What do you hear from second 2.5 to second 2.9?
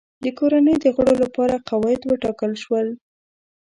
شول.